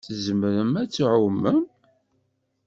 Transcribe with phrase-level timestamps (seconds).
[0.05, 1.61] Tzemrem ad tɛumem?